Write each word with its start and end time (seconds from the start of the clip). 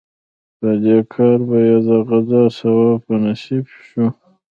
په 0.59 0.69
دې 0.83 0.97
کار 1.13 1.37
به 1.47 1.57
یې 1.67 1.77
د 1.87 1.89
غزا 2.07 2.43
ثواب 2.57 2.97
په 3.05 3.13
نصیب 3.23 3.65
شو. 3.87 4.05